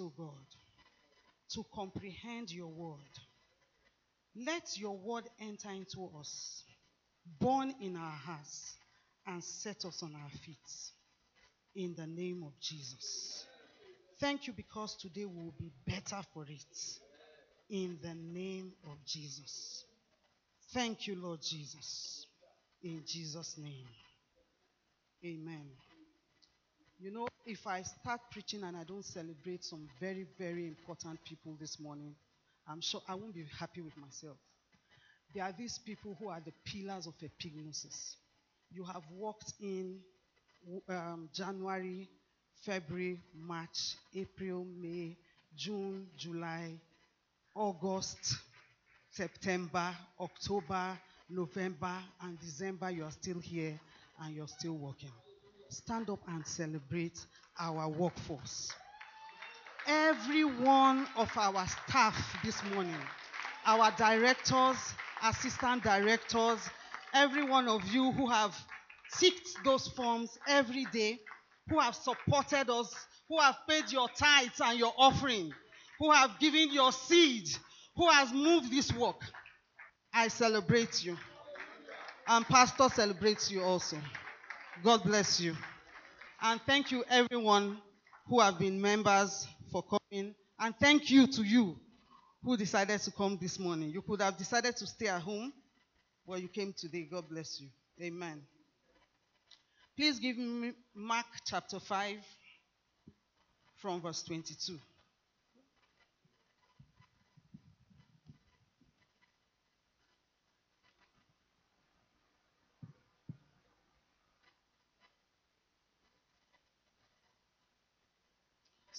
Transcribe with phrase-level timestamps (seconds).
[0.00, 0.46] O God,
[1.54, 2.98] to comprehend your word.
[4.34, 6.64] Let your word enter into us,
[7.38, 8.74] born in our hearts,
[9.26, 10.56] and set us on our feet.
[11.74, 13.46] In the name of Jesus.
[14.20, 16.78] Thank you because today we will be better for it.
[17.70, 19.84] In the name of Jesus.
[20.72, 22.26] Thank you, Lord Jesus.
[22.82, 23.86] In Jesus' name.
[25.24, 25.81] Amen.
[27.02, 31.56] You know, if I start preaching and I don't celebrate some very, very important people
[31.58, 32.14] this morning,
[32.68, 34.36] I'm sure I won't be happy with myself.
[35.34, 38.14] There are these people who are the pillars of epignosis.
[38.70, 39.98] You have walked in
[40.88, 42.08] um, January,
[42.64, 45.16] February, March, April, May,
[45.56, 46.70] June, July,
[47.56, 48.36] August,
[49.10, 50.96] September, October,
[51.28, 52.92] November, and December.
[52.92, 53.80] You are still here
[54.20, 55.10] and you're still working.
[55.72, 57.18] Stand up and celebrate
[57.58, 58.70] our workforce.
[59.86, 62.94] Every one of our staff this morning,
[63.64, 64.76] our directors,
[65.24, 66.58] assistant directors,
[67.14, 68.54] every one of you who have
[69.18, 71.18] ticked those forms every day,
[71.70, 72.94] who have supported us,
[73.30, 75.50] who have paid your tithes and your offering,
[75.98, 77.48] who have given your seed,
[77.96, 79.22] who has moved this work.
[80.12, 81.16] I celebrate you.
[82.28, 83.96] And Pastor celebrates you also.
[84.80, 85.54] God bless you.
[86.40, 87.78] And thank you, everyone
[88.26, 90.34] who have been members for coming.
[90.58, 91.76] And thank you to you
[92.42, 93.90] who decided to come this morning.
[93.90, 95.52] You could have decided to stay at home,
[96.26, 97.06] but you came today.
[97.10, 97.68] God bless you.
[98.02, 98.42] Amen.
[99.96, 102.16] Please give me Mark chapter 5
[103.76, 104.78] from verse 22.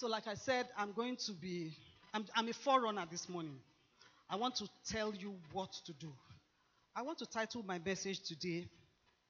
[0.03, 1.71] So, like I said, I'm going to be,
[2.13, 3.55] I'm, I'm a forerunner this morning.
[4.29, 6.11] I want to tell you what to do.
[6.93, 8.67] I want to title my message today,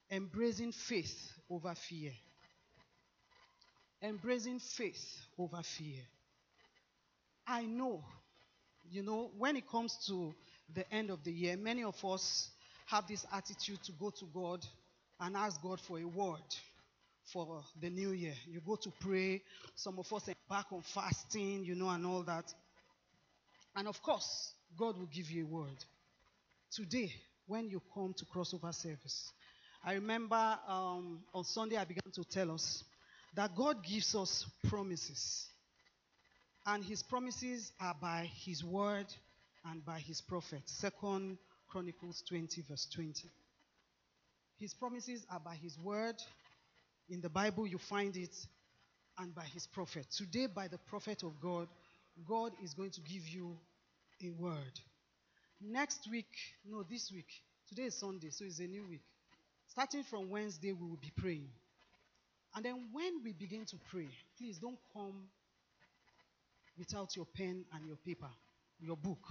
[0.10, 2.10] Embracing Faith Over Fear.
[4.02, 5.06] Embracing Faith
[5.38, 6.02] Over Fear.
[7.46, 8.04] I know,
[8.90, 10.34] you know, when it comes to
[10.74, 12.50] the end of the year, many of us
[12.88, 14.66] have this attitude to go to God
[15.20, 16.42] and ask God for a word
[17.32, 18.34] for the new year.
[18.48, 19.42] You go to pray.
[19.76, 22.54] Some of us embark on fasting, you know, and all that.
[23.76, 25.86] And of course, God will give you a word.
[26.72, 27.12] Today,
[27.48, 29.32] when you come to crossover service,
[29.84, 32.84] I remember um, on Sunday I began to tell us
[33.36, 35.48] that God gives us promises.
[36.66, 39.08] And his promises are by his word
[39.66, 40.62] and by his prophet.
[40.66, 43.30] Second Chronicles 20, verse 20.
[44.60, 46.16] His promises are by his word
[47.10, 48.36] in the Bible, you find it,
[49.18, 50.08] and by his prophet.
[50.16, 51.68] Today, by the prophet of God,
[52.28, 53.58] God is going to give you
[54.24, 54.80] a word.
[55.62, 56.28] Next week,
[56.70, 57.28] no, this week,
[57.70, 59.04] today is Sunday, so it's a new week.
[59.68, 61.50] Starting from Wednesday, we will be praying.
[62.56, 65.24] And then when we begin to pray, please don't come
[66.78, 68.30] without your pen and your paper,
[68.80, 69.26] your book,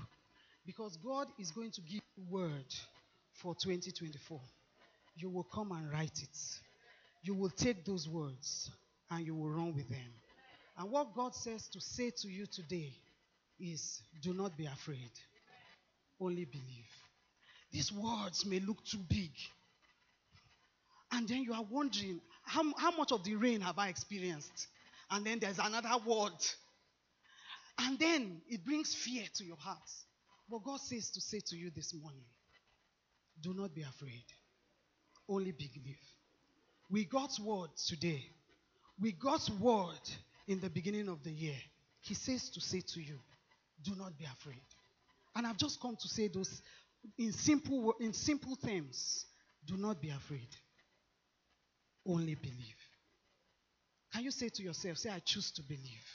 [0.67, 2.75] because God is going to give you word
[3.35, 4.41] for 2024.
[5.17, 6.39] You will come and write it
[7.23, 8.71] you will take those words
[9.11, 10.13] and you will run with them.
[10.77, 12.93] And what God says to say to you today
[13.61, 15.11] is do not be afraid,
[16.21, 16.91] only believe.
[17.71, 19.31] These words may look too big.
[21.13, 24.67] And then you are wondering, how, how much of the rain have I experienced?
[25.11, 26.33] And then there's another word.
[27.79, 29.79] And then it brings fear to your heart.
[30.51, 32.25] But God says to say to you this morning,
[33.41, 34.25] do not be afraid,
[35.29, 35.99] only believe.
[36.93, 38.23] We got word today.
[39.01, 40.11] We got word
[40.47, 41.57] in the beginning of the year.
[42.03, 43.19] He says to say to you,
[43.83, 44.61] do not be afraid.
[45.35, 46.61] And I've just come to say those
[47.19, 49.25] in simple in simple terms.
[49.67, 50.49] Do not be afraid.
[52.07, 52.77] Only believe.
[54.13, 56.07] Can you say to yourself, say I choose to believe.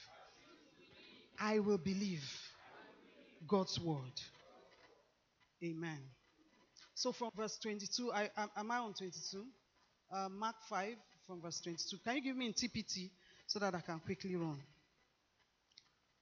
[1.40, 2.24] I will believe
[3.48, 4.22] God's word.
[5.64, 6.00] Amen.
[6.94, 9.44] So from verse 22, I, am I on 22?
[10.12, 10.96] Uh, Mark 5
[11.26, 11.98] from verse 22.
[12.04, 13.10] Can you give me in TPT
[13.46, 14.60] so that I can quickly run?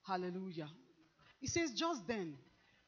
[0.06, 0.68] Hallelujah.
[1.40, 2.34] He says, Just then,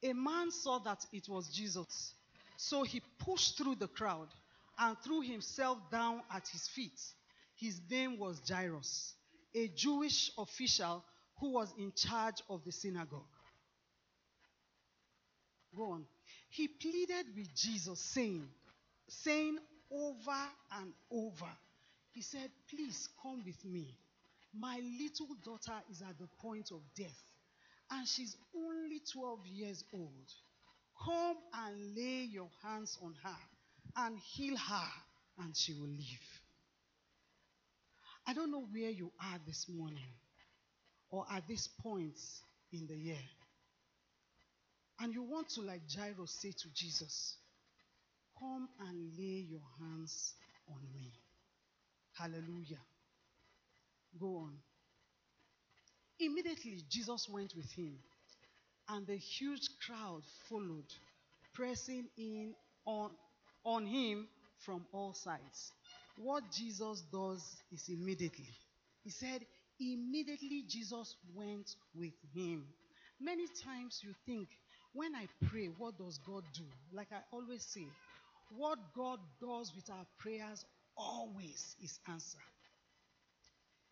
[0.03, 2.15] a man saw that it was Jesus.
[2.57, 4.29] So he pushed through the crowd
[4.79, 7.01] and threw himself down at his feet.
[7.57, 9.15] His name was Jairus,
[9.55, 11.05] a Jewish official
[11.41, 13.23] who was in charge of the synagogue.
[15.77, 16.05] Go on.
[16.49, 18.49] He pleaded with Jesus, saying,
[19.09, 19.59] saying
[19.93, 20.49] over
[20.81, 21.51] and over,
[22.13, 23.97] He said, Please come with me.
[24.55, 27.23] My little daughter is at the point of death,
[27.91, 30.33] and she's only 12 years old.
[31.05, 33.37] Come and lay your hands on her
[33.97, 34.89] and heal her,
[35.39, 36.43] and she will live.
[38.27, 40.13] I don't know where you are this morning
[41.11, 42.19] or at this point
[42.73, 43.17] in the year.
[45.01, 47.38] And you want to, like Jairus, say to Jesus,
[48.39, 50.35] Come and lay your hands
[50.69, 51.13] on me.
[52.17, 52.81] Hallelujah.
[54.19, 54.53] Go on.
[56.21, 57.95] Immediately, Jesus went with him,
[58.89, 60.93] and the huge crowd followed,
[61.55, 62.55] pressing in
[62.85, 63.11] on,
[63.65, 64.27] on him
[64.59, 65.73] from all sides.
[66.17, 67.43] What Jesus does
[67.73, 68.49] is immediately.
[69.05, 69.41] He said,
[69.79, 72.65] immediately Jesus went with him.
[73.21, 74.49] Many times you think,
[74.93, 76.65] when I pray, what does God do?
[76.93, 77.87] Like I always say,
[78.57, 80.65] what God does with our prayers
[80.97, 82.39] always is answer.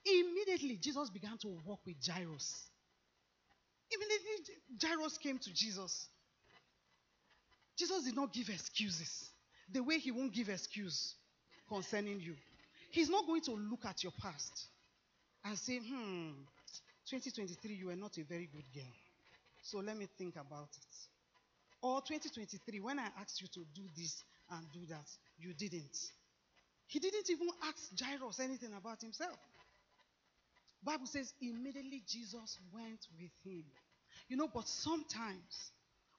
[0.05, 2.69] Immediately, Jesus began to walk with Jairus.
[3.91, 6.09] Immediately, Jairus came to Jesus.
[7.77, 9.31] Jesus did not give excuses
[9.73, 11.15] the way he won't give excuse
[11.69, 12.35] concerning you.
[12.91, 14.69] He's not going to look at your past
[15.45, 16.31] and say, hmm,
[17.11, 18.93] 2023, you were not a very good girl.
[19.63, 20.97] So let me think about it.
[21.83, 25.09] Or 2023, when I asked you to do this and do that,
[25.39, 25.97] you didn't.
[26.87, 29.39] He didn't even ask Jairus anything about himself.
[30.83, 33.65] Bible says immediately Jesus went with him.
[34.29, 35.73] You know, but sometimes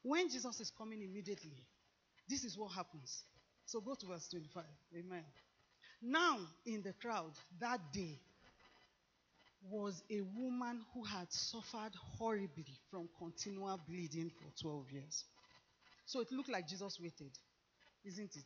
[0.03, 1.65] when Jesus is coming immediately,
[2.29, 3.23] this is what happens.
[3.65, 4.63] So go to verse 25.
[4.97, 5.23] Amen.
[6.01, 8.19] Now, in the crowd that day
[9.69, 15.25] was a woman who had suffered horribly from continual bleeding for 12 years.
[16.05, 17.31] So it looked like Jesus waited,
[18.05, 18.45] isn't it?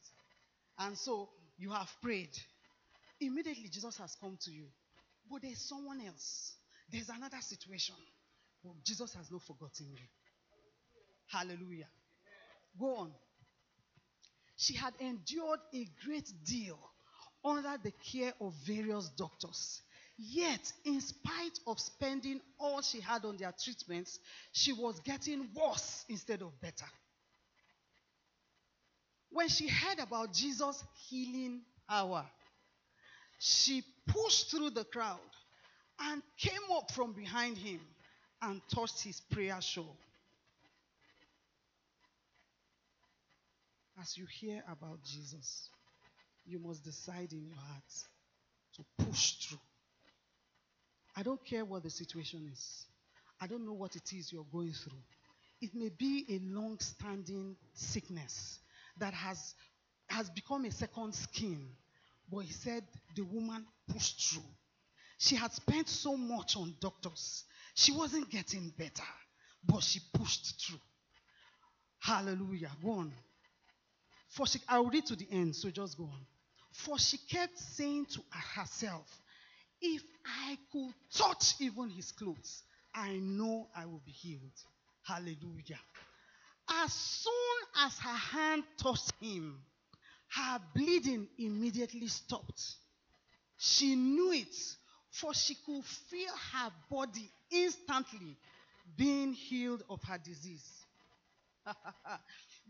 [0.80, 2.38] And so you have prayed.
[3.20, 4.66] Immediately, Jesus has come to you.
[5.30, 6.54] But there's someone else.
[6.92, 7.96] There's another situation.
[8.84, 10.04] Jesus has not forgotten you.
[11.28, 11.88] Hallelujah.
[12.80, 13.12] Go on.
[14.58, 16.78] She had endured a great deal
[17.44, 19.82] under the care of various doctors.
[20.18, 24.20] Yet, in spite of spending all she had on their treatments,
[24.52, 26.86] she was getting worse instead of better.
[29.32, 32.26] When she heard about Jesus' healing hour,
[33.40, 35.20] she pushed through the crowd
[36.00, 37.80] and came up from behind him
[38.42, 39.96] and touched his prayer shawl.
[44.02, 45.70] As you hear about Jesus,
[46.46, 47.84] you must decide in your heart
[48.76, 49.60] to push through.
[51.16, 52.86] I don't care what the situation is.
[53.40, 55.04] I don't know what it is you're going through.
[55.62, 58.60] It may be a long standing sickness
[59.00, 59.56] that has,
[60.08, 61.70] has become a second skin.
[62.32, 62.84] But he said
[63.16, 64.44] the woman pushed through.
[65.18, 67.44] She had spent so much on doctors,
[67.76, 69.04] she wasn't getting better,
[69.66, 70.80] but she pushed through.
[72.00, 72.72] Hallelujah.
[72.84, 73.14] Go on.
[74.30, 76.26] For she, I'll read to the end, so just go on.
[76.72, 78.22] For she kept saying to
[78.56, 79.08] herself,
[79.82, 84.58] If I could touch even his clothes, I know I will be healed.
[85.04, 85.80] Hallelujah.
[86.70, 89.62] As soon as her hand touched him,
[90.30, 92.62] her bleeding immediately stopped.
[93.58, 94.56] She knew it,
[95.12, 98.38] for she could feel her body instantly
[98.98, 100.86] being healed of her disease.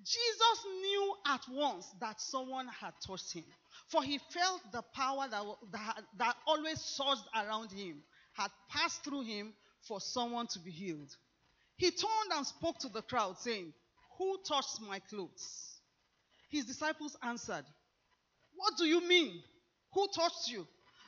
[0.04, 3.46] Jesus knew at once that someone had touched him,
[3.88, 9.22] for he felt the power that, that, that always surged around him had passed through
[9.24, 11.16] him for someone to be healed.
[11.78, 13.74] He turned and spoke to the crowd, saying,
[14.22, 15.80] Who touched my clothes?
[16.52, 17.66] His disciples answered,
[18.56, 19.42] What do you mean?
[19.94, 20.68] Who touched you?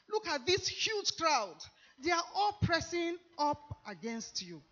[0.09, 1.57] Look at this huge crowd.
[2.03, 4.63] They are all pressing up against you.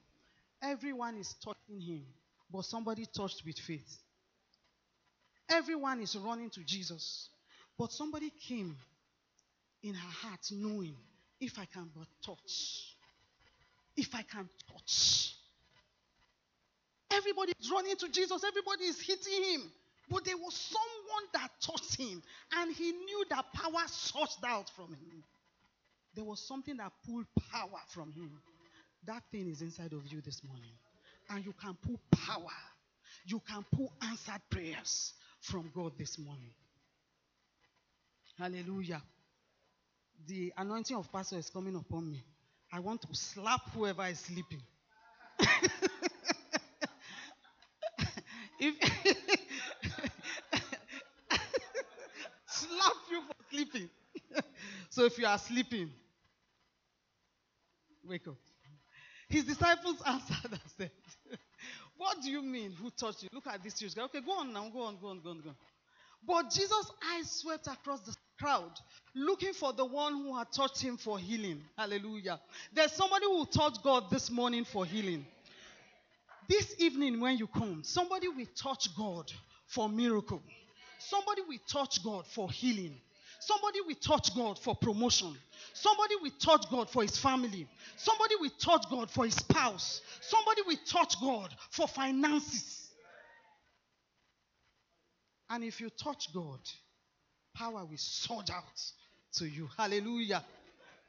[0.64, 2.04] Everyone is touching him
[2.52, 4.00] but somebody touched with faith.
[5.50, 7.30] Everyone is running to Jesus,
[7.78, 8.76] but somebody came
[9.84, 10.96] in her heart knowing
[11.40, 12.96] if I can but touch,
[13.96, 15.36] if I can touch.
[17.22, 19.72] Everybody is running to Jesus, everybody is hitting him.
[20.10, 22.22] But there was someone that touched him,
[22.54, 25.24] and he knew that power surged out from him.
[26.16, 28.32] There was something that pulled power from him.
[29.06, 30.74] That thing is inside of you this morning
[31.32, 32.52] and you can pull power.
[33.26, 36.52] You can pull answered prayers from God this morning.
[38.38, 39.02] Hallelujah.
[40.28, 42.24] The anointing of pastor is coming upon me.
[42.74, 44.62] I want to slap whoever is sleeping.
[48.62, 48.76] if
[52.46, 53.90] slap you for sleeping.
[54.90, 55.90] so if you are sleeping,
[58.08, 58.36] wake up.
[59.28, 60.92] His disciples answered and said,
[61.98, 62.74] What do you mean?
[62.82, 63.30] Who touched you?
[63.34, 64.04] Look at this huge guy.
[64.04, 64.70] Okay, go on now.
[64.70, 65.56] Go on, go on, go on, go on.
[66.28, 68.72] But Jesus' eyes swept across the crowd,
[69.16, 71.64] looking for the one who had touched him for healing.
[71.76, 72.40] Hallelujah.
[72.72, 75.26] There's somebody who touched God this morning for healing.
[76.48, 79.32] This evening, when you come, somebody will touch God
[79.68, 80.42] for miracle.
[81.00, 82.96] Somebody will touch God for healing.
[83.40, 85.36] Somebody will touch God for promotion.
[85.74, 87.68] Somebody will touch God for his family.
[87.98, 90.02] Somebody will touch God for his spouse.
[90.22, 92.90] Somebody will touch God for finances.
[95.50, 96.60] And if you touch God,
[97.56, 98.82] power will surge out
[99.34, 99.70] to you.
[99.76, 100.44] Hallelujah.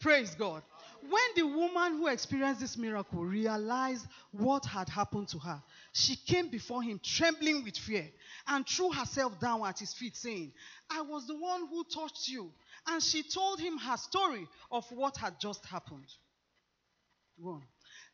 [0.01, 0.62] Praise God.
[1.09, 5.61] When the woman who experienced this miracle realized what had happened to her,
[5.93, 8.09] she came before him trembling with fear
[8.47, 10.53] and threw herself down at his feet, saying,
[10.89, 12.53] I was the one who touched you.
[12.87, 16.07] And she told him her story of what had just happened.
[17.37, 17.63] One.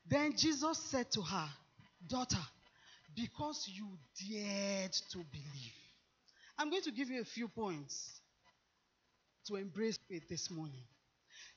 [0.09, 1.49] Then Jesus said to her,
[2.07, 2.47] Daughter,
[3.15, 3.87] because you
[4.31, 5.73] dared to believe.
[6.57, 8.21] I'm going to give you a few points
[9.47, 10.85] to embrace faith this morning.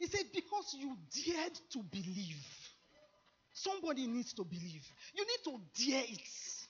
[0.01, 2.43] He said, Because you dared to believe.
[3.53, 4.83] Somebody needs to believe.
[5.13, 6.67] You need to dare it.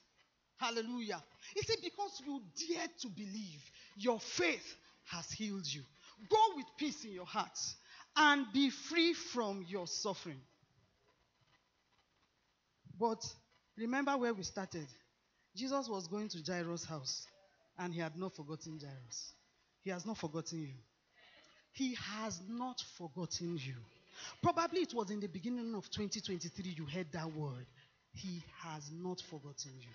[0.57, 1.23] Hallelujah.
[1.55, 3.61] He said, Because you dared to believe,
[3.95, 5.81] your faith has healed you.
[6.29, 7.57] Go with peace in your heart
[8.17, 10.41] and be free from your suffering.
[12.99, 13.25] But
[13.77, 14.87] remember where we started.
[15.55, 17.25] Jesus was going to Jairus' house
[17.79, 19.33] and he had not forgotten Jairus.
[19.83, 20.73] He has not forgotten you.
[21.73, 23.75] He has not forgotten you.
[24.41, 27.65] Probably it was in the beginning of 2023 you heard that word.
[28.13, 29.89] He has not forgotten you.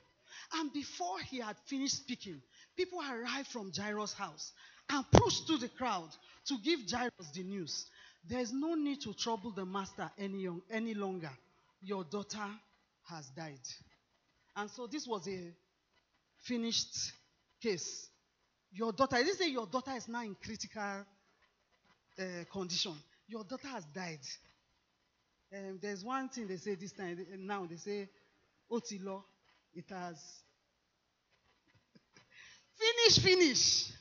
[0.54, 2.40] And before he had finished speaking,
[2.76, 4.52] people arrived from Jairus' house
[4.90, 6.08] and pushed through the crowd
[6.46, 7.86] to give Jairus the news.
[8.28, 11.30] There's no need to trouble the master any, any longer.
[11.82, 12.48] Your daughter
[13.08, 13.60] has died.
[14.56, 15.52] And so this was a
[16.38, 17.12] finished
[17.62, 18.08] case.
[18.72, 21.04] Your daughter, it say your daughter is now in critical
[22.18, 22.94] uh, condition.
[23.28, 24.20] Your daughter has died.
[25.54, 28.08] Um, there's one thing they say this time, now they say,
[28.70, 29.22] Otilo,
[29.74, 30.16] it has
[32.76, 33.92] finish, finish.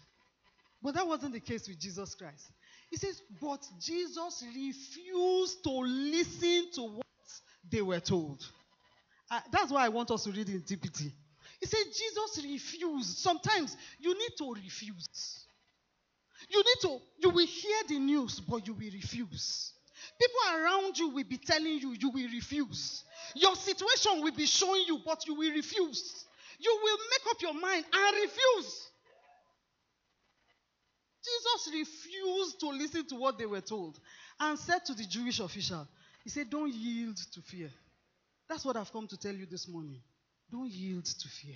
[0.82, 2.52] But that wasn't the case with Jesus Christ.
[2.90, 7.06] He says, but Jesus refused to listen to what
[7.70, 8.46] they were told.
[9.30, 11.12] Uh, that's why I want us to read in TPT.
[11.60, 13.18] He said, Jesus refused.
[13.18, 15.45] Sometimes you need to refuse.
[16.50, 19.74] You need to, you will hear the news, but you will refuse.
[20.20, 23.04] People around you will be telling you, you will refuse.
[23.36, 26.26] Your situation will be showing you, but you will refuse.
[26.60, 28.88] You will make up your mind and refuse.
[31.26, 34.00] Jesus refused to listen to what they were told
[34.40, 35.88] and said to the Jewish official,
[36.24, 37.70] He said, Don't yield to fear.
[38.48, 40.00] That's what I've come to tell you this morning.
[40.52, 41.56] Don't yield to fear.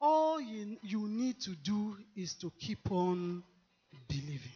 [0.00, 3.42] All you, you need to do is to keep on
[4.10, 4.52] believing.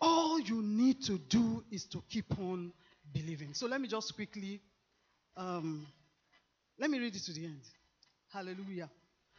[0.00, 2.72] All you need to do is to keep on
[3.12, 3.54] believing.
[3.54, 4.60] So let me just quickly,
[5.36, 5.86] um,
[6.78, 7.60] let me read it to the end.
[8.32, 8.90] Hallelujah.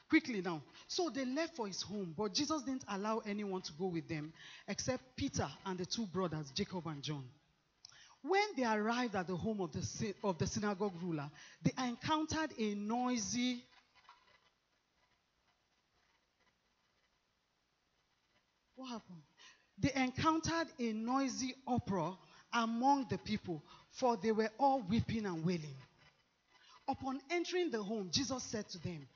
[0.10, 0.62] Quickly now.
[0.88, 4.32] So they left for his home, but Jesus didn't allow anyone to go with them
[4.68, 7.24] except Peter and the two brothers, Jacob and John.
[8.22, 11.30] When they arrived at the home of the, of the synagogue ruler,
[11.62, 13.66] they encountered a noisy
[18.84, 19.22] What happened?
[19.80, 22.18] They encountered a noisy uproar
[22.52, 25.78] among the people, for they were all weeping and wailing.
[26.90, 29.08] Upon entering the home, Jesus said to them,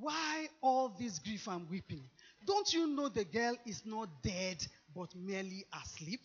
[0.00, 2.02] Why all this grief and weeping?
[2.44, 4.56] Don't you know the girl is not dead,
[4.92, 6.22] but merely asleep?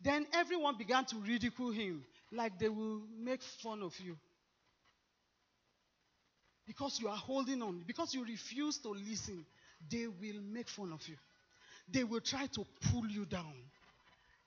[0.00, 4.16] Then everyone began to ridicule him, like they will make fun of you.
[6.64, 9.44] Because you are holding on, because you refuse to listen,
[9.90, 11.16] they will make fun of you
[11.92, 13.54] they will try to pull you down.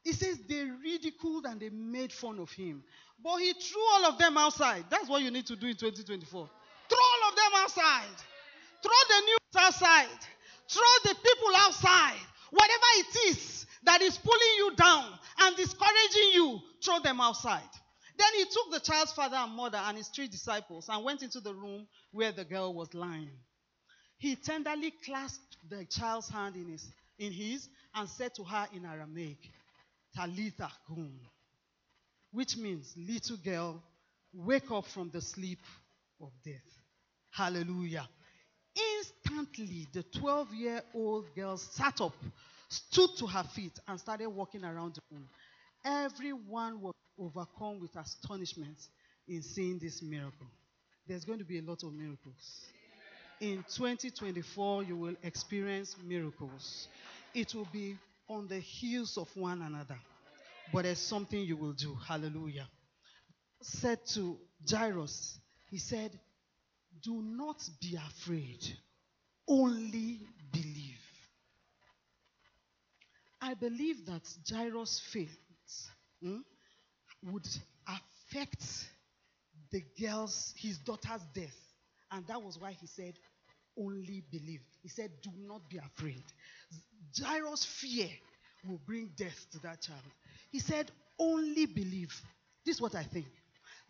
[0.03, 2.83] He says they ridiculed and they made fun of him.
[3.23, 4.85] But he threw all of them outside.
[4.89, 6.49] That's what you need to do in 2024.
[6.89, 8.17] Throw all of them outside.
[8.81, 10.19] Throw the news outside.
[10.67, 12.19] Throw the people outside.
[12.51, 15.05] Whatever it is that is pulling you down
[15.39, 17.61] and discouraging you, throw them outside.
[18.17, 21.39] Then he took the child's father and mother and his three disciples and went into
[21.39, 23.31] the room where the girl was lying.
[24.17, 26.89] He tenderly clasped the child's hand in his
[27.19, 29.51] in his and said to her in Aramaic,
[30.15, 31.19] Talitha kum,
[32.31, 33.81] which means, little girl,
[34.33, 35.59] wake up from the sleep
[36.21, 36.61] of death.
[37.31, 38.07] Hallelujah.
[38.97, 42.15] Instantly, the 12 year old girl sat up,
[42.69, 45.29] stood to her feet, and started walking around the room.
[45.85, 48.77] Everyone was overcome with astonishment
[49.27, 50.47] in seeing this miracle.
[51.07, 52.72] There's going to be a lot of miracles.
[53.43, 56.87] In 2024, you will experience miracles.
[57.35, 57.97] It will be
[58.29, 59.97] on the heels of one another.
[60.71, 61.93] But there's something you will do.
[62.07, 62.69] Hallelujah.
[63.61, 66.17] Said to Jairus, He said,
[67.01, 68.65] Do not be afraid,
[69.45, 70.21] only
[70.53, 71.01] believe.
[73.41, 75.37] I believe that Jairus' faith
[76.21, 76.37] hmm,
[77.23, 77.47] would
[77.89, 78.63] affect
[79.69, 81.57] the girl's, his daughter's death.
[82.09, 83.15] And that was why he said,
[83.77, 84.61] only believe.
[84.81, 86.23] He said, do not be afraid.
[87.17, 88.09] Jairus' fear
[88.67, 90.01] will bring death to that child.
[90.51, 92.13] He said, only believe.
[92.65, 93.27] This is what I think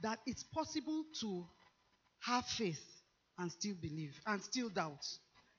[0.02, 1.46] that it's possible to
[2.22, 2.84] have faith
[3.38, 5.06] and still believe and still doubt.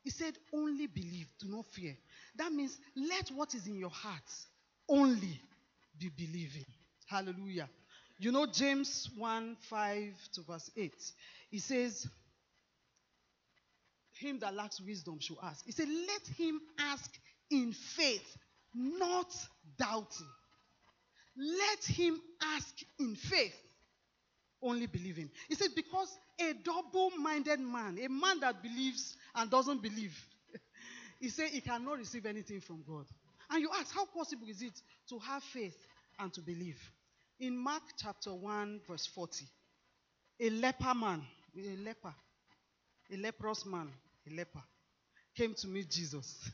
[0.02, 1.97] He said, only believe, do not fear.
[2.37, 4.23] That means let what is in your heart
[4.88, 5.40] only
[5.99, 6.66] be believing.
[7.07, 7.69] Hallelujah.
[8.19, 10.93] You know, James 1 5 to verse 8.
[11.50, 12.07] He says,
[14.18, 15.64] Him that lacks wisdom should ask.
[15.64, 17.11] He said, Let him ask
[17.50, 18.37] in faith,
[18.75, 19.33] not
[19.78, 20.28] doubting.
[21.37, 23.56] Let him ask in faith,
[24.62, 25.30] only believing.
[25.49, 30.17] He said, Because a double minded man, a man that believes and doesn't believe,
[31.21, 33.06] he said he cannot receive anything from God.
[33.50, 35.76] And you ask, How possible is it to have faith
[36.19, 36.78] and to believe?
[37.41, 39.45] In Mark chapter 1, verse 40,
[40.41, 41.23] a leper man,
[41.56, 42.15] a leper,
[43.12, 43.91] a leprous man,
[44.30, 44.63] a leper,
[45.37, 46.50] came to meet Jesus.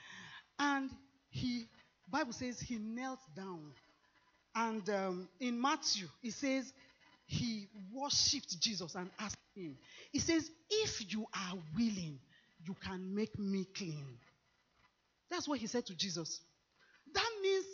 [0.58, 0.90] and
[1.30, 1.66] he,
[2.10, 3.72] Bible says he knelt down.
[4.54, 6.72] And um, in Matthew, it says
[7.26, 9.76] he worshipped Jesus and asked him.
[10.12, 12.18] He says, If you are willing,
[12.66, 14.04] you can make me clean.
[15.30, 16.40] That's what he said to Jesus.
[17.14, 17.64] That means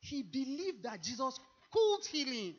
[0.00, 1.38] he believed that Jesus
[1.70, 2.54] could heal him.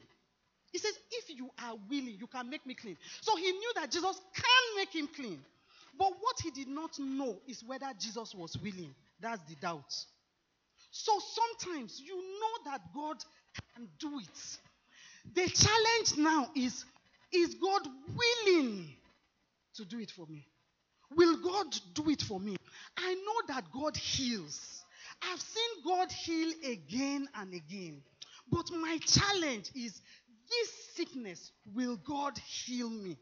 [0.71, 2.97] He says, If you are willing, you can make me clean.
[3.21, 5.39] So he knew that Jesus can make him clean.
[5.97, 8.95] But what he did not know is whether Jesus was willing.
[9.19, 9.93] That's the doubt.
[10.91, 13.17] So sometimes you know that God
[13.75, 14.57] can do it.
[15.33, 16.85] The challenge now is
[17.31, 17.81] is God
[18.15, 18.95] willing
[19.75, 20.45] to do it for me?
[21.15, 22.55] Will God do it for me?
[22.97, 24.83] I know that God heals.
[25.21, 28.01] I've seen God heal again and again.
[28.49, 29.99] But my challenge is
[30.49, 33.17] this sickness, will God heal me?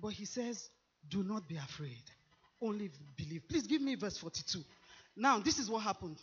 [0.00, 0.70] But he says,
[1.10, 2.02] do not be afraid.
[2.60, 3.42] Only believe.
[3.48, 4.60] Please give me verse 42.
[5.16, 6.16] Now, this is what happened.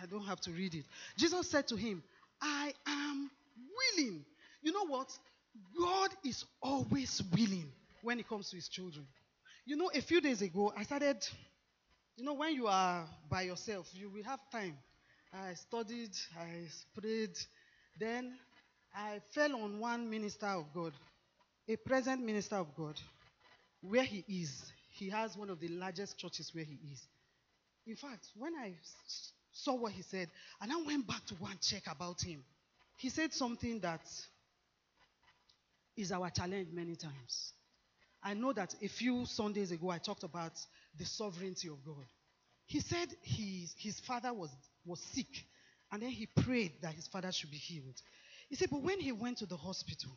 [0.00, 0.84] I don't have to read it.
[1.16, 2.02] Jesus said to him,
[2.40, 3.30] I am
[3.96, 4.24] willing.
[4.62, 5.10] You know what?
[5.78, 7.70] God is always willing
[8.02, 9.06] when it comes to his children.
[9.66, 11.26] You know, a few days ago, I started,
[12.16, 14.76] you know, when you are by yourself, you will have time
[15.32, 16.66] I studied, I
[17.00, 17.38] prayed.
[17.98, 18.36] Then
[18.94, 20.92] I fell on one minister of God,
[21.68, 23.00] a present minister of God,
[23.80, 24.72] where he is.
[24.90, 27.00] He has one of the largest churches where he is.
[27.86, 28.74] In fact, when I
[29.52, 30.28] saw what he said,
[30.60, 32.44] and I went back to go and check about him,
[32.96, 34.02] he said something that
[35.96, 37.52] is our challenge many times.
[38.22, 40.52] I know that a few Sundays ago I talked about
[40.98, 42.04] the sovereignty of God.
[42.66, 44.50] He said his, his father was
[44.84, 45.44] was sick.
[45.92, 48.00] And then he prayed that his father should be healed.
[48.48, 50.10] He said, but when he went to the hospital,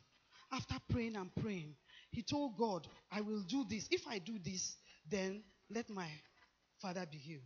[0.52, 1.76] after praying and praying,
[2.14, 3.88] he told God, I will do this.
[3.92, 4.76] If I do this,
[5.10, 6.08] then let my
[6.82, 7.42] father be healed.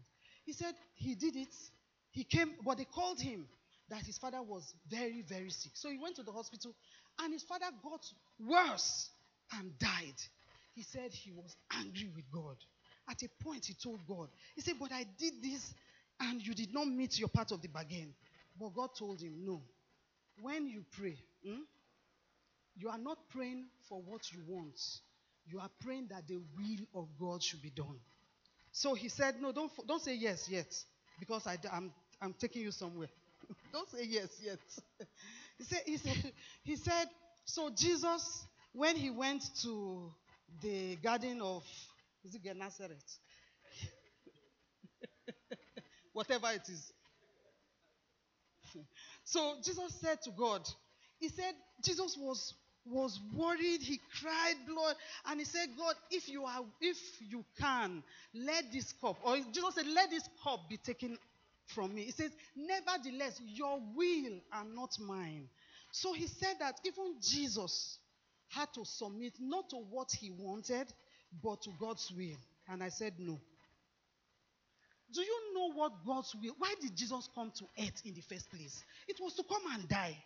[0.45, 1.53] He said he did it.
[2.12, 3.47] He came, but they called him
[3.89, 5.71] that his father was very, very sick.
[5.75, 6.73] So he went to the hospital,
[7.19, 8.06] and his father got
[8.45, 9.10] worse
[9.53, 10.19] and died.
[10.75, 12.58] He said he was angry with God.
[13.10, 15.73] At a point, he told God, He said, But I did this
[16.19, 18.13] and you did not meet your part of the bargain.
[18.60, 19.62] But God told him, No.
[20.41, 21.62] When you pray, hmm,
[22.80, 24.80] you are not praying for what you want.
[25.50, 28.00] You are praying that the will of God should be done.
[28.72, 30.74] So he said, No, don't, don't say yes yet,
[31.20, 33.08] because I, I'm, I'm taking you somewhere.
[33.74, 34.60] don't say yes yet.
[35.58, 37.08] he, said, he, said, he said,
[37.46, 40.12] So Jesus, when he went to
[40.62, 41.63] the garden of,
[42.24, 42.98] is it Gennesaret?
[46.13, 46.92] whatever it is.
[49.24, 50.68] so Jesus said to God,
[51.20, 52.56] He said, Jesus was
[52.91, 54.95] was worried he cried blood
[55.28, 59.76] and he said god if you are if you can let this cup or jesus
[59.76, 61.17] said let this cup be taken
[61.65, 65.47] from me he says nevertheless your will and not mine
[65.91, 68.00] so he said that even jesus
[68.50, 70.88] had to submit not to what he wanted
[71.43, 72.38] but to god's will
[72.69, 73.39] and i said no
[75.13, 76.54] Do you know what God's will?
[76.58, 78.84] Why did Jesus come to earth in the first place?
[79.08, 80.17] It was to come and die.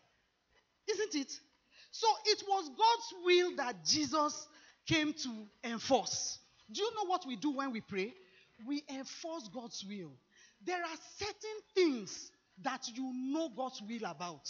[0.90, 1.32] Isn't it?
[1.92, 4.48] So it was God's will that Jesus
[4.88, 5.30] came to
[5.64, 6.40] enforce.
[6.72, 8.14] Do you know what we do when we pray?
[8.66, 10.12] We enforce God's will.
[10.66, 12.32] There are certain things
[12.64, 14.50] that you know God's will about.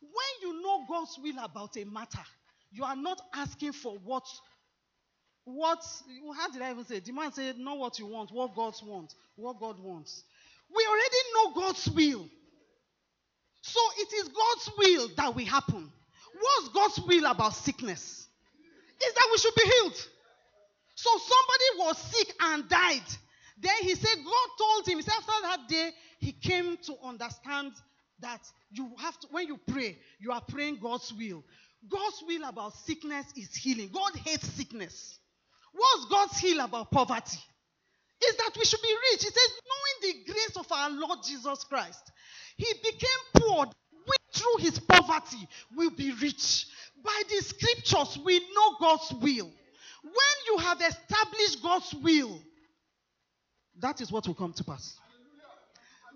[0.00, 2.24] When you know God's will about a matter,
[2.70, 4.24] you are not asking for what
[5.44, 5.84] what
[6.36, 7.00] how did I even say?
[7.00, 10.24] The man said, not what you want, what God wants, what God wants.
[10.74, 12.28] We already know God's will.
[13.60, 15.92] So it is God's will that will happen.
[16.38, 18.28] What's God's will about sickness?
[19.04, 20.08] Is that we should be healed.
[20.94, 23.02] So somebody was sick and died.
[23.58, 27.72] Then he said, God told him, he said, after that day, he came to understand
[28.20, 31.44] that you have to, when you pray, you are praying God's will.
[31.88, 33.90] God's will about sickness is healing.
[33.92, 35.18] God hates sickness.
[35.72, 37.38] What's God's will about poverty?
[38.26, 39.24] Is that we should be rich.
[39.24, 42.10] He says, knowing the grace of our Lord Jesus Christ,
[42.56, 43.66] he became poor.
[44.06, 46.66] We, through his poverty, will be rich.
[47.02, 49.50] By the scriptures, we know God's will.
[50.02, 52.40] When you have established God's will,
[53.80, 54.98] that is what will come to pass.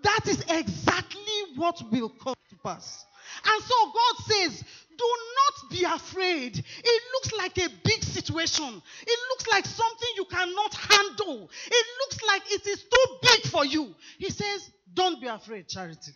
[0.03, 3.05] That is exactly what will come to pass.
[3.45, 4.63] And so God says,
[4.97, 6.57] do not be afraid.
[6.57, 8.81] It looks like a big situation.
[9.07, 11.49] It looks like something you cannot handle.
[11.67, 13.93] It looks like it is too big for you.
[14.17, 16.11] He says, don't be afraid, charity.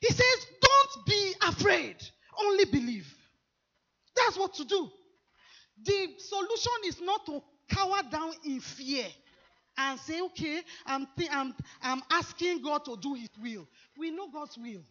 [0.00, 1.96] He says, don't be afraid.
[2.38, 3.12] Only believe.
[4.14, 4.90] That's what to do.
[5.84, 9.06] The solution is not to cower down in fear
[9.78, 13.66] and say, okay, I'm, th- I'm, I'm asking God to do His will.
[13.98, 14.82] We know God's will.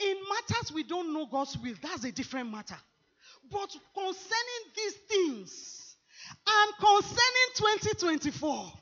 [0.00, 2.76] In matters we don't know God's will, that's a different matter.
[3.50, 5.96] But concerning these things,
[6.46, 8.72] and concerning 2024,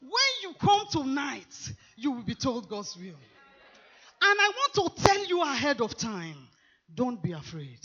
[0.00, 0.10] when
[0.42, 3.16] you come tonight, you will be told God's will.
[4.50, 6.36] I want to tell you ahead of time
[6.92, 7.78] don't be afraid,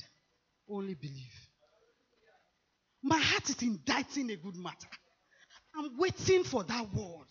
[0.67, 1.33] only believe.
[3.03, 4.87] My heart is inditing a good matter.
[5.75, 7.27] I'm waiting for that word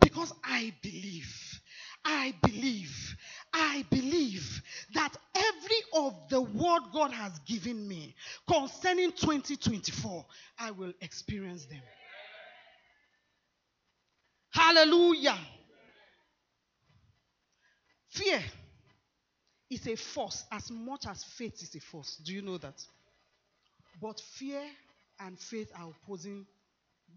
[0.00, 1.60] because I believe.
[2.06, 3.16] I believe.
[3.52, 4.62] I believe
[4.94, 8.14] that every of the word God has given me
[8.48, 10.24] concerning 2024,
[10.58, 11.82] I will experience them.
[14.52, 15.36] Hallelujah.
[18.08, 18.40] Fear
[19.70, 22.16] is a force as much as faith is a force.
[22.24, 22.84] Do you know that?
[24.00, 24.62] But fear
[25.20, 26.46] and faith are opposing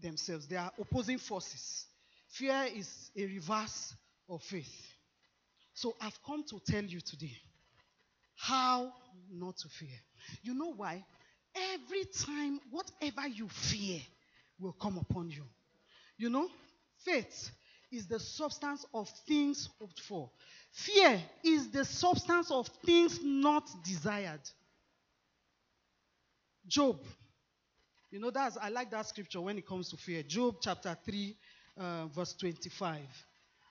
[0.00, 1.86] themselves, they are opposing forces.
[2.28, 3.94] Fear is a reverse
[4.28, 4.72] of faith.
[5.72, 7.36] So I've come to tell you today
[8.36, 8.92] how
[9.32, 9.98] not to fear.
[10.42, 11.04] You know why?
[11.74, 14.00] Every time, whatever you fear
[14.58, 15.44] will come upon you.
[16.16, 16.48] You know,
[17.04, 17.50] faith
[17.94, 20.30] is the substance of things hoped for,
[20.72, 24.40] fear is the substance of things not desired.
[26.66, 26.98] Job
[28.14, 30.22] you know, that's I like that scripture when it comes to fear.
[30.22, 31.36] Job chapter 3,
[31.76, 33.00] uh, verse 25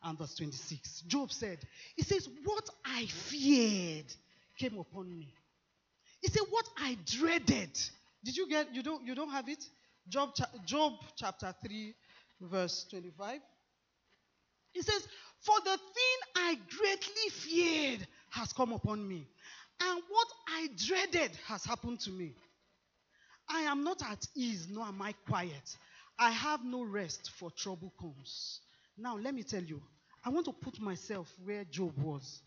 [0.04, 1.04] and verse 26.
[1.04, 1.60] Job said,
[1.96, 4.14] He says, What I feared
[4.60, 5.34] came upon me.
[6.20, 7.72] He said, What I dreaded.
[8.22, 9.64] Did you get you don't you don't have it?
[10.10, 10.32] Job,
[10.66, 11.96] Job chapter 3,
[12.42, 13.40] verse 25.
[14.74, 15.08] He says,
[15.42, 19.28] For the thing I greatly feared has come upon me,
[19.82, 22.34] and what I dreaded has happened to me.
[23.50, 25.78] I am not at ease, nor am I quiet.
[26.18, 28.62] I have no rest, for trouble comes.
[28.98, 29.82] Now, let me tell you,
[30.26, 32.42] I want to put myself where Job was.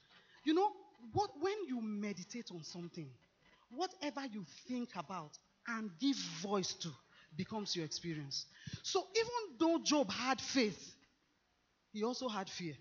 [0.45, 0.73] You know,
[1.12, 3.09] what, when you meditate on something,
[3.71, 5.33] whatever you think about
[5.69, 6.89] and give voice to
[7.37, 8.47] becomes your experience.
[8.83, 10.95] So, even though Job had faith,
[11.92, 12.75] he also had fear.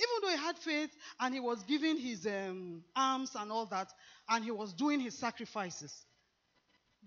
[0.00, 3.92] Even though he had faith and he was giving his um, and all that,
[4.28, 6.04] and he was doing his sacrifices,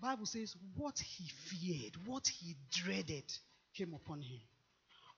[0.00, 3.24] Bible says what he feared, what he dreaded
[3.76, 4.40] came upon him.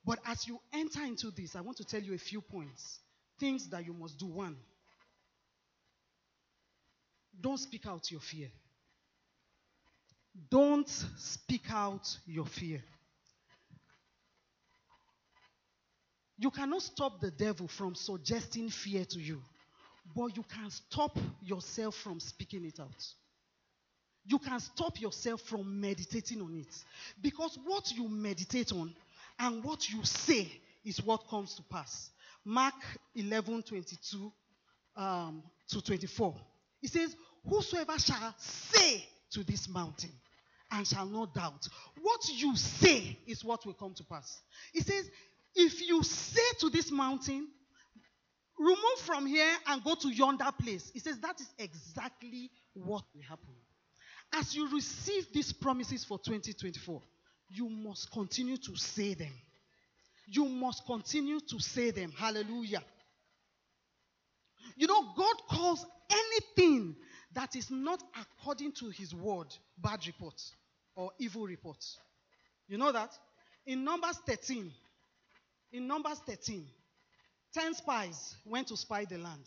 [0.05, 3.01] But as you enter into this, I want to tell you a few points.
[3.39, 4.27] Things that you must do.
[4.27, 4.57] One,
[7.41, 8.49] don't speak out your fear.
[10.51, 12.83] Don't speak out your fear.
[16.39, 19.43] You cannot stop the devil from suggesting fear to you,
[20.15, 23.15] but you can stop yourself from speaking it out
[24.29, 26.85] you can stop yourself from meditating on it.
[27.21, 28.95] Because what you meditate on
[29.39, 30.51] and what you say
[30.85, 32.11] is what comes to pass.
[32.45, 32.75] Mark
[33.15, 34.33] 11 22
[34.97, 36.35] um, to 24.
[36.83, 37.17] It says,
[37.49, 40.11] Whosoever shall say to this mountain
[40.71, 41.67] and shall not doubt,
[42.03, 44.43] what you say is what will come to pass.
[44.75, 45.09] It says,
[45.55, 47.49] if you say to this mountain,
[48.59, 53.23] remove from here and go to yonder place, he says that is exactly what will
[53.23, 53.55] happen.
[54.35, 57.01] As you receive these promises for 2024,
[57.51, 59.33] you must continue to say them.
[60.27, 62.13] You must continue to say them.
[62.13, 62.83] Hallelujah.
[64.77, 66.95] You know, God calls anything
[67.35, 69.47] that is not according to his word
[69.79, 70.55] bad reports
[70.95, 71.99] or evil reports.
[72.69, 73.11] You know that?
[73.67, 74.71] In Numbers 13,
[75.73, 76.67] in Numbers 13,
[77.55, 79.45] 10 spies went to spy the land.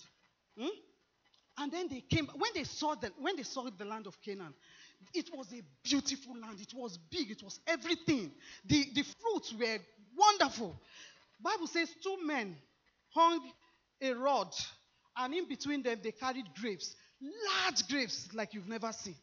[0.58, 0.68] Hmm?
[1.58, 4.54] And then they came when they saw the when they saw the land of Canaan,
[5.14, 6.60] it was a beautiful land.
[6.60, 7.30] It was big.
[7.30, 8.32] It was everything.
[8.66, 9.78] The the fruits were
[10.18, 10.80] wonderful.
[11.42, 12.56] Bible says two men
[13.14, 13.42] hung
[14.02, 14.54] a rod,
[15.18, 19.16] and in between them they carried grapes, large grapes like you've never seen.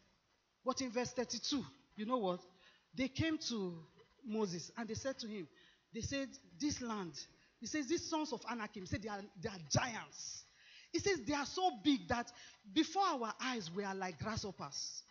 [0.64, 1.64] But in verse 32,
[1.96, 2.40] you know what?
[2.94, 3.74] They came to
[4.24, 5.48] Moses and they said to him,
[5.94, 6.28] they said,
[6.60, 7.12] This land,
[7.60, 10.44] he says, these sons of Anakim, he said they are, they are giants.
[10.92, 12.30] He says they are so big that
[12.72, 15.02] before our eyes we are like grasshoppers.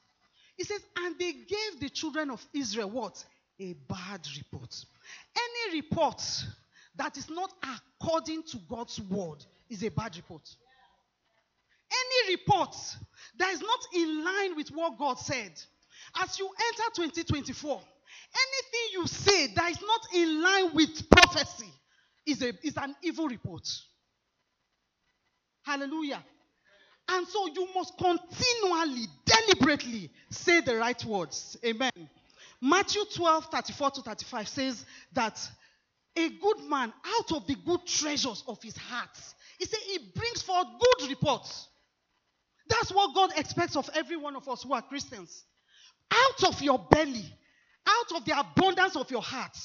[0.56, 3.24] He says, and they gave the children of Israel what?
[3.60, 4.76] A bad report.
[5.36, 6.22] Any report
[6.96, 10.50] that is not according to God's word is a bad report.
[11.92, 12.76] Any report
[13.38, 15.52] that is not in line with what God said,
[16.22, 17.82] as you enter 2024,
[18.46, 21.72] anything you say that is not in line with prophecy
[22.26, 23.68] is, a, is an evil report.
[25.64, 26.24] Hallelujah.
[27.10, 31.58] And so you must continually, deliberately say the right words.
[31.66, 31.92] Amen.
[32.62, 35.40] Matthew 12, 34 to 35 says that
[36.16, 39.10] a good man out of the good treasures of his heart,
[39.60, 41.68] he said he brings forth good reports.
[42.68, 45.44] That's what God expects of every one of us who are Christians.
[46.12, 47.26] Out of your belly,
[47.88, 49.58] out of the abundance of your heart,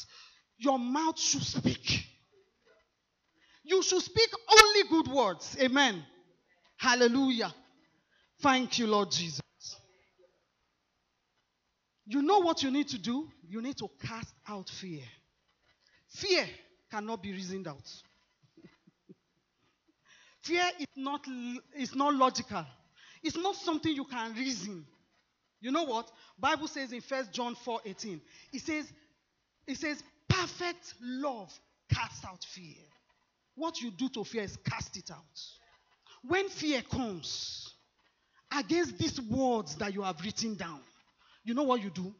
[0.58, 2.06] your mouth should speak.
[3.64, 5.56] You should speak only good words.
[5.60, 6.04] Amen.
[6.76, 7.52] Hallelujah.
[8.40, 9.40] Thank you, Lord Jesus.
[12.06, 13.28] You know what you need to do?
[13.48, 15.04] You need to cast out fear.
[16.08, 16.46] Fear
[16.90, 17.88] cannot be reasoned out.
[20.42, 21.24] fear is not,
[21.76, 22.66] is not logical.
[23.22, 24.84] It's not something you can reason.
[25.62, 26.10] You know what?
[26.38, 28.20] Bible says in First John 4 18,
[28.52, 28.92] it says,
[29.66, 31.50] it says, perfect love
[31.90, 32.74] casts out fear.
[33.54, 35.40] What you do to fear is cast it out.
[36.26, 37.72] When fear comes
[38.56, 40.80] against these words that you have written down,
[41.44, 42.12] you know what you do?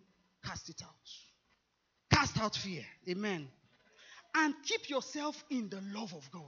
[0.44, 2.16] Cast it out.
[2.16, 2.84] Cast out fear.
[3.08, 3.48] Amen.
[4.34, 6.42] And keep yourself in the love of God.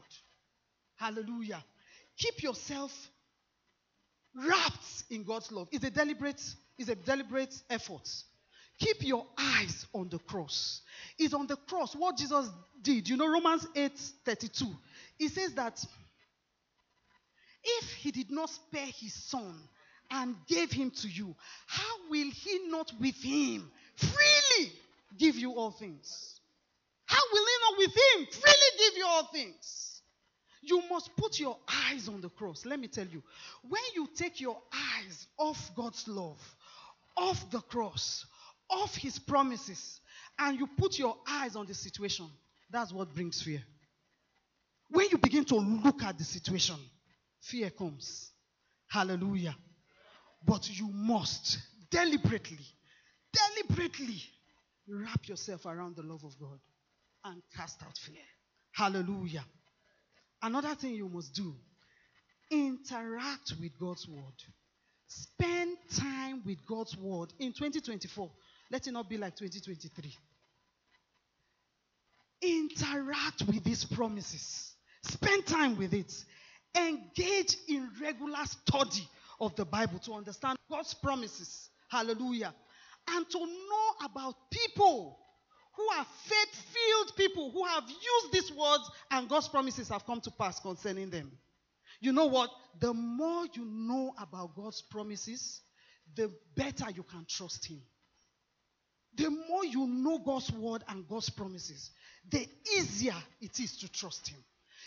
[0.96, 1.62] Hallelujah.
[2.16, 2.92] Keep yourself
[4.35, 5.68] wrapped in God's love.
[5.72, 6.42] It's a deliberate,
[6.79, 8.09] it's a deliberate effort.
[8.79, 10.83] Keep your eyes on the cross.
[11.19, 12.49] It's on the cross what Jesus
[12.83, 13.09] did.
[13.09, 13.93] You know, Romans 8
[14.25, 14.67] 32.
[15.19, 15.83] He says that
[17.63, 19.55] if he did not spare his son
[20.11, 21.35] and gave him to you,
[21.67, 24.73] how will he not with him freely
[25.19, 26.41] give you all things?
[27.07, 30.03] How will he not with him freely give you all things?
[30.63, 32.65] You must put your eyes on the cross.
[32.65, 33.23] Let me tell you,
[33.69, 36.41] when you take your eyes off God's love,
[37.16, 38.27] off the cross,
[38.70, 40.00] off his promises,
[40.38, 42.29] and you put your eyes on the situation,
[42.70, 43.62] that's what brings fear.
[44.90, 46.77] When you begin to look at the situation,
[47.40, 48.31] fear comes.
[48.88, 49.57] Hallelujah.
[50.44, 51.59] But you must
[51.90, 52.59] deliberately,
[53.33, 54.22] deliberately
[54.87, 56.59] wrap yourself around the love of God
[57.24, 58.22] and cast out fear.
[58.72, 59.44] Hallelujah.
[60.42, 61.55] Another thing you must do
[62.50, 64.35] interact with God's word.
[65.07, 68.31] Spend time with God's word in 2024.
[68.71, 70.17] Let it not be like 2023.
[72.43, 74.73] Interact with these promises.
[75.03, 76.12] Spend time with it.
[76.77, 79.09] Engage in regular study
[79.40, 81.71] of the Bible to understand God's promises.
[81.88, 82.55] Hallelujah.
[83.09, 85.19] And to know about people
[85.77, 90.21] who are faith filled people who have used these words and God's promises have come
[90.23, 91.31] to pass concerning them.
[92.05, 92.51] You know what?
[92.81, 95.62] The more you know about God's promises,
[96.14, 97.81] the better you can trust Him.
[99.17, 101.90] The more you know God's word and God's promises,
[102.31, 104.37] the easier it is to trust Him.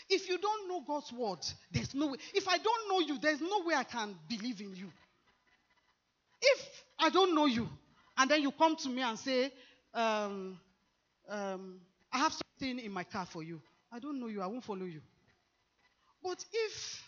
[0.08, 1.40] If you don't know God's word,
[1.72, 2.18] there's no way.
[2.34, 4.92] If I don't know you, there's no way I can believe in you.
[6.40, 6.66] If
[7.00, 7.68] I don't know you,
[8.16, 9.52] and then you come to me and say,
[9.92, 10.60] um,
[11.28, 11.80] um,
[12.12, 13.60] I have something in my car for you.
[13.90, 15.00] I don't know you, I won't follow you.
[16.22, 17.07] But if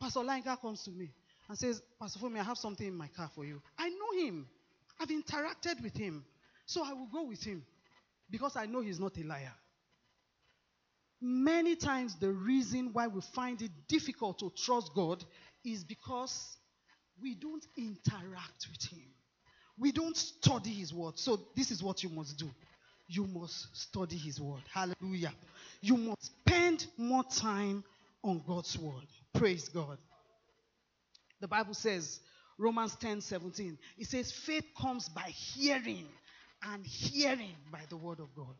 [0.00, 1.10] Pastor Langer comes to me
[1.48, 4.46] and says, Pastor Funmi, I have something in my car for you, I know him.
[5.00, 6.24] I've interacted with him.
[6.66, 7.64] So I will go with him
[8.30, 9.52] because I know he's not a liar.
[11.20, 15.24] Many times, the reason why we find it difficult to trust God
[15.64, 16.58] is because
[17.22, 19.06] we don't interact with Him.
[19.78, 21.18] We don't study His word.
[21.18, 22.50] So, this is what you must do
[23.06, 24.62] you must study His word.
[24.72, 25.32] Hallelujah.
[25.80, 27.84] You must spend more time
[28.22, 29.06] on God's word.
[29.34, 29.98] Praise God.
[31.40, 32.20] The Bible says,
[32.56, 36.06] Romans 10 17, it says, faith comes by hearing,
[36.62, 38.54] and hearing by the word of God.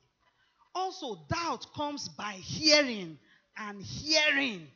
[0.75, 3.19] Also, doubt comes by hearing,
[3.57, 4.67] and hearing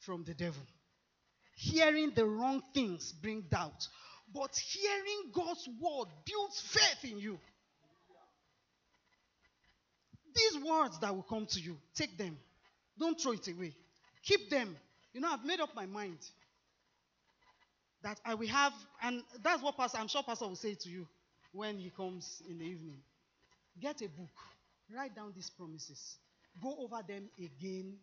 [0.00, 0.62] from the devil.
[1.54, 3.86] Hearing the wrong things bring doubt,
[4.32, 7.38] but hearing God's word builds faith in you.
[10.34, 12.38] These words that will come to you, take them.
[12.98, 13.74] Don't throw it away.
[14.22, 14.76] Keep them.
[15.12, 16.18] You know, I've made up my mind
[18.02, 21.06] that I will have, and that's what Pastor, I'm sure Pastor will say to you
[21.52, 22.98] when he comes in the evening.
[23.80, 24.30] Get a book,
[24.94, 26.16] write down these promises,
[26.62, 27.96] go over them again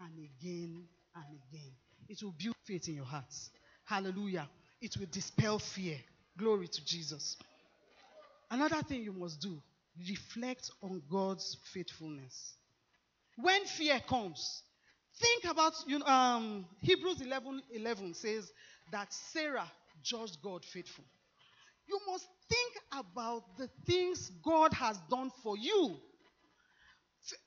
[0.00, 0.84] and again
[1.14, 1.72] and again.
[2.08, 3.50] It will build faith in your hearts.
[3.84, 4.48] Hallelujah.
[4.80, 5.96] It will dispel fear.
[6.36, 7.36] Glory to Jesus.
[8.50, 9.60] Another thing you must do
[10.08, 12.54] reflect on God's faithfulness.
[13.36, 14.62] When fear comes,
[15.20, 18.52] think about you know, um, Hebrews 11 11 says
[18.92, 19.70] that Sarah
[20.02, 21.04] judged God faithful.
[21.88, 25.96] You must think about the things God has done for you,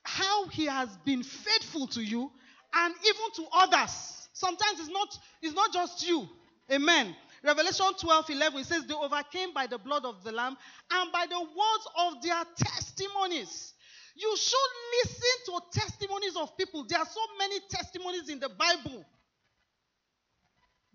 [0.03, 2.29] how He has been faithful to you,
[2.73, 4.27] and even to others.
[4.33, 6.27] Sometimes it's not, it's not just you.
[6.71, 7.15] Amen.
[7.43, 10.57] Revelation 12 11 it says, They overcame by the blood of the Lamb
[10.91, 13.72] and by the words of their testimonies.
[14.15, 16.85] You should listen to testimonies of people.
[16.87, 19.03] There are so many testimonies in the Bible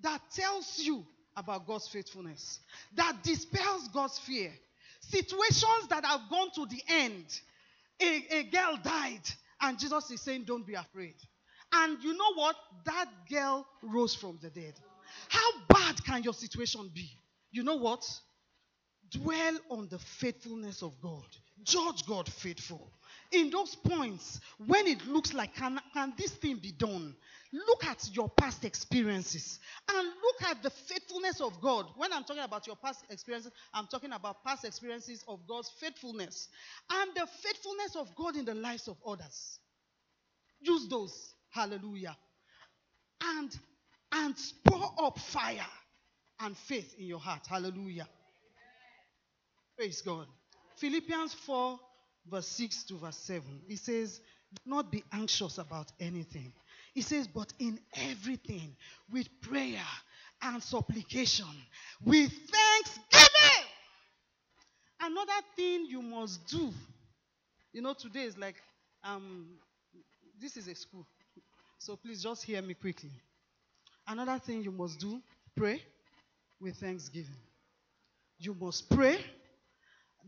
[0.03, 1.05] that tells you
[1.37, 2.61] about God's faithfulness,
[2.95, 4.53] that dispels God's fear.
[5.01, 7.25] Situations that have gone to the end.
[8.01, 9.23] A, a girl died,
[9.61, 11.15] and Jesus is saying, Don't be afraid.
[11.73, 12.57] And you know what?
[12.85, 14.75] That girl rose from the dead.
[15.29, 17.11] How bad can your situation be?
[17.51, 18.05] You know what?
[19.11, 21.27] Dwell on the faithfulness of God.
[21.65, 22.93] Judge God faithful.
[23.31, 27.15] In those points, when it looks like, can, can this thing be done?
[27.53, 29.59] Look at your past experiences
[29.91, 31.87] and look at the faithfulness of God.
[31.97, 36.49] When I'm talking about your past experiences, I'm talking about past experiences of God's faithfulness
[36.91, 39.59] and the faithfulness of God in the lives of others.
[40.61, 41.35] Use those.
[41.51, 42.17] Hallelujah.
[43.23, 43.51] And
[44.13, 45.67] and pour up fire
[46.41, 47.47] and faith in your heart.
[47.47, 48.09] Hallelujah.
[49.77, 50.27] Praise God.
[50.81, 51.79] Philippians 4,
[52.31, 53.43] verse 6 to verse 7.
[53.69, 54.21] It says,
[54.53, 56.53] Do not be anxious about anything.
[56.95, 58.77] He says, But in everything,
[59.11, 59.85] with prayer
[60.43, 61.47] and supplication,
[62.05, 63.69] with thanksgiving.
[65.01, 66.73] Another thing you must do.
[67.73, 68.57] You know, today is like,
[69.05, 69.47] um,
[70.41, 71.07] this is a school.
[71.79, 73.11] So please just hear me quickly.
[74.07, 75.21] Another thing you must do
[75.57, 75.83] pray
[76.61, 77.37] with thanksgiving.
[78.39, 79.19] You must pray.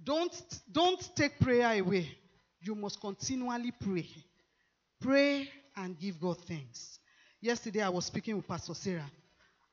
[0.03, 0.35] Don't,
[0.71, 2.17] don't take prayer away.
[2.63, 4.09] You must continually pray.
[5.01, 6.99] Pray and give God thanks.
[7.41, 9.11] Yesterday I was speaking with Pastor Sarah,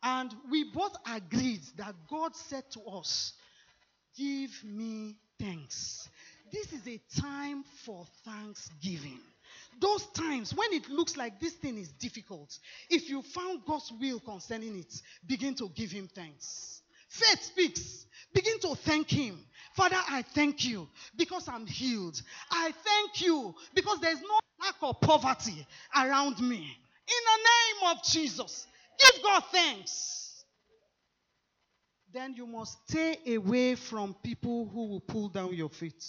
[0.01, 3.33] and we both agreed that God said to us,
[4.15, 6.07] Give me thanks.
[6.51, 9.19] This is a time for thanksgiving.
[9.79, 12.57] Those times when it looks like this thing is difficult,
[12.89, 16.81] if you found God's will concerning it, begin to give Him thanks.
[17.09, 18.05] Faith speaks.
[18.33, 19.37] Begin to thank Him.
[19.77, 22.19] Father, I thank you because I'm healed.
[22.49, 26.57] I thank you because there's no lack of poverty around me.
[26.57, 28.65] In the name of Jesus,
[28.99, 30.43] give God thanks.
[32.11, 36.03] Then you must stay away from people who will pull down your feet.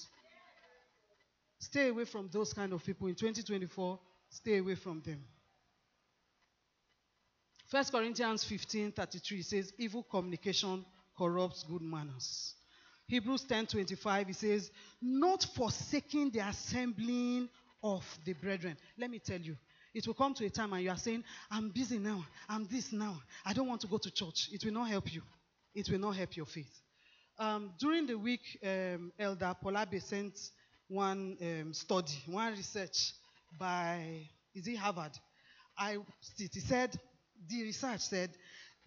[1.58, 3.06] Stay away from those kind of people.
[3.08, 3.98] In 2024,
[4.30, 5.22] stay away from them.
[7.70, 10.86] 1 Corinthians 15 33 says, Evil communication
[11.18, 12.54] corrupts good manners.
[13.08, 17.48] Hebrews 10 25, it says, Not forsaking the assembling
[17.82, 18.76] of the brethren.
[18.98, 19.56] Let me tell you,
[19.94, 22.92] it will come to a time and you are saying, I'm busy now, I'm this
[22.92, 24.50] now, I don't want to go to church.
[24.52, 25.22] It will not help you.
[25.74, 26.80] It will not help your faith.
[27.38, 30.38] Um, during the week, um, Elder Polabe sent
[30.88, 33.12] one um, study, one research
[33.58, 35.12] by, is it Harvard?
[35.78, 35.96] I,
[36.36, 36.98] he said,
[37.48, 38.30] the research said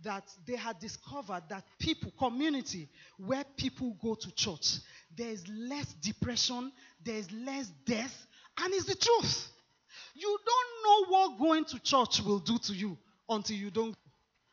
[0.04, 4.78] that they had discovered that people, community, where people go to church,
[5.16, 6.72] there is less depression,
[7.04, 8.28] there is less death,
[8.60, 9.50] and it's the truth.
[10.16, 12.98] You don't know what going to church will do to you
[13.30, 13.98] until you don't go.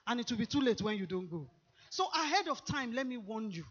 [0.07, 1.47] And it will be too late when you don't go.
[1.91, 3.65] So, ahead of time, let me warn you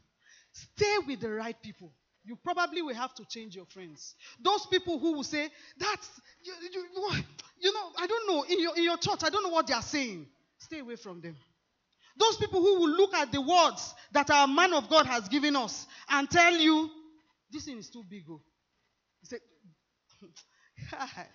[0.51, 1.91] stay with the right people.
[2.27, 4.15] you probably will have to change your friends.
[4.43, 6.09] Those people who will say, That's,
[6.43, 6.85] you, you,
[7.59, 9.73] you know, I don't know, in your, in your church, I don't know what they
[9.73, 10.27] are saying.
[10.57, 11.37] Stay away from them.
[12.17, 15.55] Those people who will look at the words that our man of God has given
[15.55, 16.89] us and tell you,
[17.51, 18.23] This thing is too big.
[18.29, 18.41] Oh.
[19.21, 19.39] He said,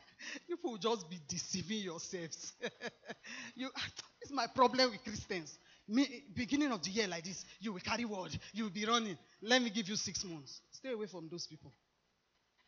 [0.48, 2.52] People will just be deceiving yourselves.
[3.54, 3.68] you,
[4.22, 5.58] it's my problem with Christians.
[5.88, 9.18] Me, beginning of the year like this, you will carry word, you will be running.
[9.42, 10.60] Let me give you six months.
[10.70, 11.72] Stay away from those people.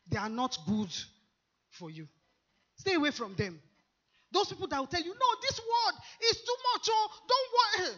[0.08, 0.92] They are not good
[1.70, 2.08] for you.
[2.76, 3.60] Stay away from them.
[4.34, 5.94] Those people that will tell you, no, this word
[6.30, 6.88] is too much.
[6.90, 7.94] Oh, don't worry.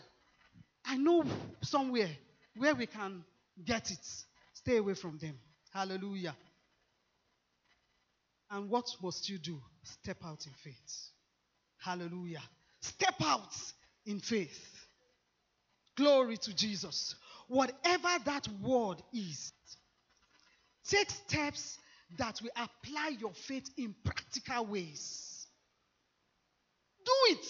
[0.85, 1.25] I know
[1.63, 2.11] somewhere
[2.55, 3.25] where we can
[3.65, 4.07] get it.
[4.53, 5.39] Stay away from them.
[5.73, 6.37] Hallelujah.
[8.51, 9.61] And what must you do?
[9.83, 11.11] Step out in faith.
[11.79, 12.43] Hallelujah.
[12.81, 13.57] Step out
[14.05, 14.87] in faith.
[15.97, 17.15] Glory to Jesus.
[17.49, 19.53] Whatever that word is,
[20.87, 21.79] take steps
[22.19, 25.36] that will apply your faith in practical ways.
[27.31, 27.47] It.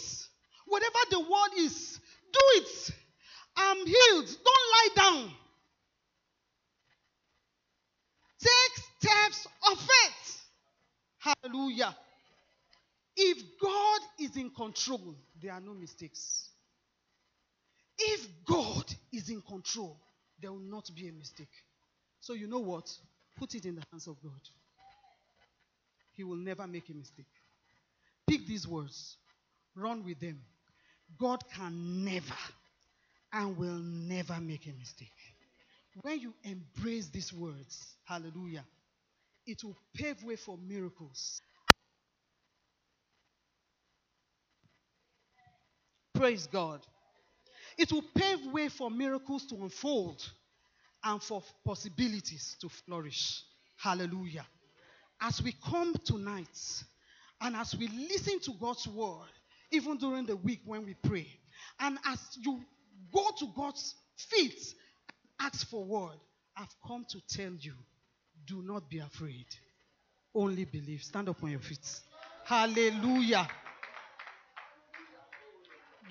[0.66, 2.00] Whatever the word is,
[2.32, 2.90] do it.
[3.56, 4.26] I'm healed.
[4.44, 5.30] Don't lie down.
[8.40, 10.42] Take steps of faith.
[11.18, 11.96] Hallelujah.
[13.16, 16.50] If God is in control, there are no mistakes.
[17.98, 19.98] If God is in control,
[20.40, 21.48] there will not be a mistake.
[22.20, 22.90] So, you know what?
[23.38, 24.40] Put it in the hands of God.
[26.12, 27.26] He will never make a mistake.
[28.26, 29.16] Pick these words,
[29.76, 30.40] run with them.
[31.18, 32.34] God can never
[33.32, 35.12] and will never make a mistake.
[36.02, 38.64] When you embrace these words, hallelujah,
[39.46, 41.40] it will pave way for miracles.
[46.14, 46.80] Praise God.
[47.78, 50.22] It will pave way for miracles to unfold
[51.04, 53.42] and for possibilities to flourish.
[53.76, 54.46] Hallelujah.
[55.20, 56.84] As we come tonight
[57.40, 59.28] and as we listen to God's word,
[59.70, 61.26] even during the week when we pray,
[61.80, 62.60] and as you
[63.12, 64.74] go to God's feet,
[65.40, 66.18] ask for word,
[66.56, 67.74] I've come to tell you,
[68.46, 69.46] do not be afraid.
[70.34, 71.02] Only believe.
[71.02, 72.00] Stand up on your feet.
[72.44, 73.48] Hallelujah.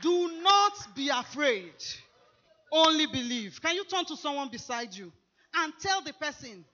[0.01, 1.73] Do not be afraid.
[2.71, 3.59] Only believe.
[3.61, 5.11] Can you turn to someone beside you
[5.55, 6.65] and tell the person,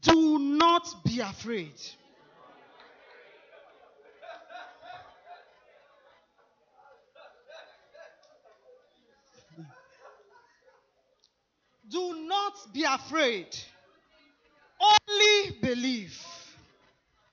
[0.00, 1.74] do not be afraid.
[11.90, 13.46] Do not be afraid.
[14.80, 16.18] Only believe.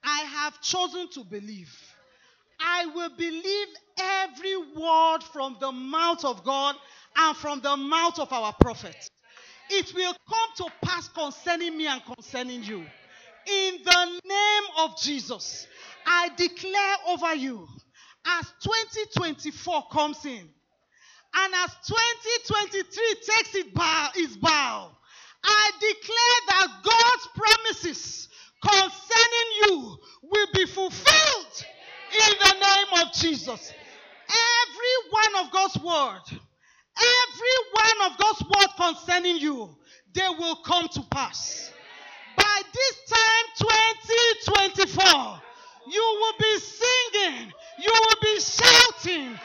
[0.03, 1.73] I have chosen to believe.
[2.59, 3.67] I will believe
[3.99, 6.75] every word from the mouth of God
[7.15, 8.95] and from the mouth of our prophet.
[9.69, 12.77] It will come to pass concerning me and concerning you.
[13.47, 15.67] In the name of Jesus,
[16.05, 17.67] I declare over you
[18.25, 20.49] as 2024 comes in
[21.39, 24.91] and as 2023 takes its bow, its bow
[25.43, 28.29] I declare that God's promises
[28.61, 31.65] concerning you will be fulfilled
[32.11, 33.73] in the name of Jesus.
[34.29, 39.75] Every one of God's word, every one of God's word concerning you,
[40.13, 41.71] they will come to pass.
[42.35, 43.69] By this time,
[44.45, 45.41] 2024,
[45.89, 49.39] you will be singing, you will be shouting,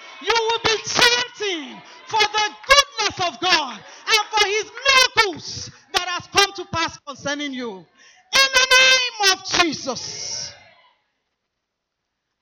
[3.16, 4.70] goodness of God and for his
[5.16, 7.70] miracles that has come to pass concerning you.
[7.70, 10.52] In the name of Jesus.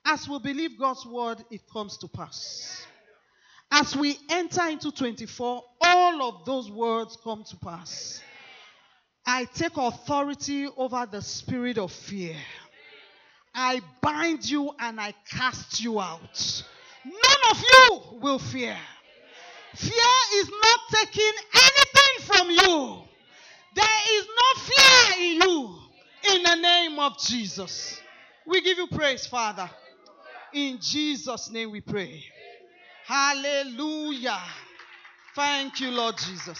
[0.05, 2.85] As we believe God's word, it comes to pass.
[3.71, 8.21] As we enter into 24, all of those words come to pass.
[9.25, 12.35] I take authority over the spirit of fear.
[13.53, 16.63] I bind you and I cast you out.
[17.05, 18.77] None of you will fear.
[19.75, 23.03] Fear is not taking anything from you.
[23.75, 25.75] There is no fear in you.
[26.33, 27.99] In the name of Jesus.
[28.45, 29.69] We give you praise, Father.
[30.53, 32.23] In Jesus' name we pray.
[33.05, 34.39] Hallelujah.
[35.35, 36.59] Thank you, Lord Jesus.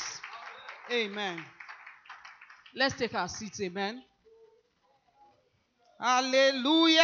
[0.92, 1.44] Amen.
[2.76, 3.62] Let's take our seats.
[3.62, 4.02] Amen.
[6.00, 7.02] Hallelujah.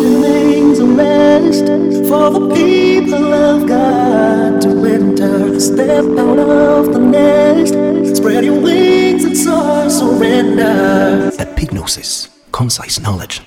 [0.00, 1.66] Remains a rest
[2.08, 5.60] for the people of God to enter.
[5.60, 7.74] Step out of the nest,
[8.16, 11.30] spread your wings and soar, surrender.
[11.38, 13.42] Epignosis, concise knowledge